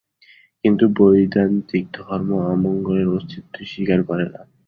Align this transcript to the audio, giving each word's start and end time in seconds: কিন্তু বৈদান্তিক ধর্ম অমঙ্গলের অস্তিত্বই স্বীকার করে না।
কিন্তু 0.63 0.85
বৈদান্তিক 0.97 1.85
ধর্ম 1.97 2.29
অমঙ্গলের 2.47 3.07
অস্তিত্বই 3.09 3.65
স্বীকার 3.65 3.99
করে 4.03 4.25
না। 4.25 4.41